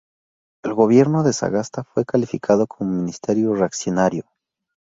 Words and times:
El 0.63 0.73
gobierno 0.73 1.21
de 1.21 1.31
Sagasta 1.31 1.83
fue 1.83 2.05
calificado 2.05 2.65
como 2.65 2.89
"Ministerio 2.91 3.53
reaccionario". 3.53 4.23